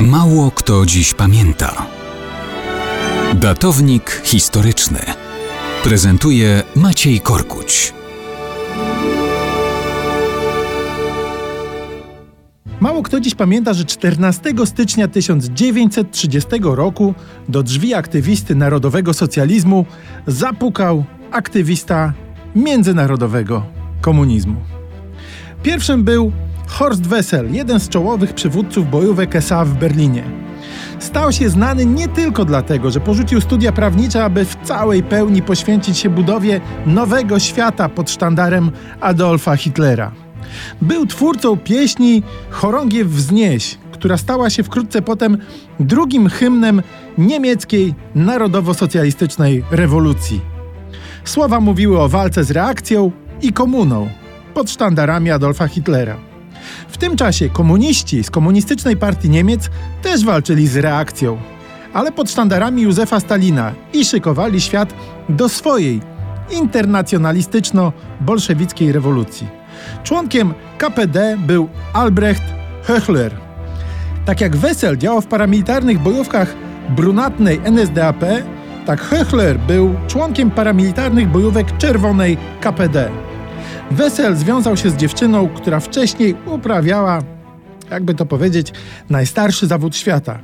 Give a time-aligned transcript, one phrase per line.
[0.00, 1.86] Mało kto dziś pamięta.
[3.34, 4.98] Datownik historyczny
[5.84, 7.94] prezentuje Maciej Korkuć.
[12.80, 17.14] Mało kto dziś pamięta, że 14 stycznia 1930 roku
[17.48, 19.86] do drzwi aktywisty narodowego socjalizmu
[20.26, 22.12] zapukał aktywista
[22.54, 23.66] międzynarodowego
[24.00, 24.56] komunizmu.
[25.62, 26.32] Pierwszym był
[26.66, 30.24] Horst Wessel, jeden z czołowych przywódców bojówek SA w Berlinie.
[30.98, 35.98] Stał się znany nie tylko dlatego, że porzucił studia prawnicze, aby w całej pełni poświęcić
[35.98, 40.12] się budowie nowego świata pod sztandarem Adolfa Hitlera.
[40.82, 45.38] Był twórcą pieśni Chorągiew wznieś, która stała się wkrótce potem
[45.80, 46.82] drugim hymnem
[47.18, 50.40] niemieckiej narodowo-socjalistycznej rewolucji.
[51.24, 53.10] Słowa mówiły o walce z reakcją
[53.42, 54.08] i komuną
[54.54, 56.16] pod sztandarami Adolfa Hitlera.
[56.96, 59.70] W tym czasie komuniści z komunistycznej partii Niemiec
[60.02, 61.38] też walczyli z reakcją,
[61.92, 64.94] ale pod sztandarami Józefa Stalina i szykowali świat
[65.28, 66.00] do swojej
[66.50, 69.48] internacjonalistyczno-bolszewickiej rewolucji.
[70.04, 72.42] Członkiem KPD był Albrecht
[72.86, 73.30] Höchler.
[74.24, 76.54] Tak jak Wessel działał w paramilitarnych bojówkach
[76.88, 78.24] brunatnej NSDAP,
[78.86, 83.10] tak Höchler był członkiem paramilitarnych bojówek czerwonej KPD.
[83.90, 87.22] Wessel związał się z dziewczyną, która wcześniej uprawiała,
[87.90, 88.72] jakby to powiedzieć,
[89.10, 90.38] najstarszy zawód świata.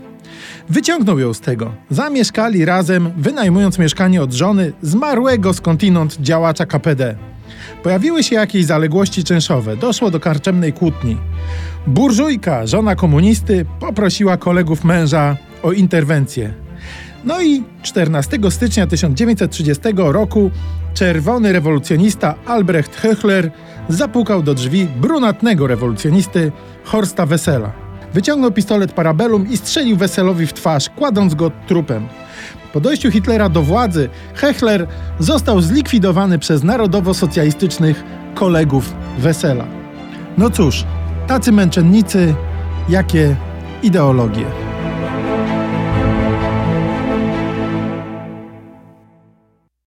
[0.69, 1.73] Wyciągnął ją z tego.
[1.91, 7.17] Zamieszkali razem, wynajmując mieszkanie od żony zmarłego skądinąd działacza KPD.
[7.83, 11.17] Pojawiły się jakieś zaległości czynszowe, doszło do karczemnej kłótni.
[11.87, 16.55] Burżujka, żona komunisty, poprosiła kolegów męża o interwencję.
[17.25, 20.51] No i 14 stycznia 1930 roku
[20.95, 23.51] czerwony rewolucjonista Albrecht Höchler
[23.89, 26.53] zapukał do drzwi brunatnego rewolucjonisty
[26.85, 27.73] Horsta Wessela.
[28.15, 32.09] Wyciągnął pistolet Parabellum i strzelił Wesselowi w twarz, kładąc go trupem.
[32.73, 34.87] Po dojściu Hitlera do władzy, Hechler
[35.19, 39.65] został zlikwidowany przez narodowo-socjalistycznych kolegów Wessela.
[40.39, 40.85] No cóż,
[41.27, 42.35] tacy męczennicy,
[42.89, 43.37] jakie
[43.83, 44.62] ideologie.